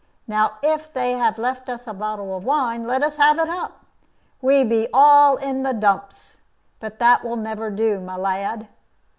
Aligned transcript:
Now 0.25 0.53
if 0.63 0.91
they 0.91 1.11
have 1.13 1.37
left 1.37 1.69
us 1.69 1.85
a 1.85 1.93
bottle 1.93 2.35
of 2.35 2.43
wine, 2.43 2.87
let 2.87 3.03
us 3.03 3.17
have 3.17 3.37
it 3.37 3.47
up. 3.49 3.85
We 4.41 4.63
be 4.63 4.87
all 4.91 5.35
in 5.37 5.61
the 5.61 5.73
dumps. 5.73 6.41
But 6.79 6.97
that 6.97 7.23
will 7.23 7.35
never 7.37 7.69
do, 7.69 7.99
my 7.99 8.15
lad." 8.15 8.67